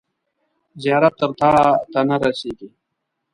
زیارت 0.81 1.13
تر 1.19 1.31
تاته 1.39 1.99
نه 2.09 2.15
رسیږي. 2.21 2.69